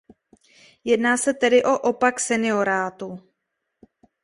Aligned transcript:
Jedná 0.83 1.17
se 1.17 1.33
tedy 1.33 1.63
o 1.63 1.79
opak 1.79 2.19
seniorátu. 2.19 3.19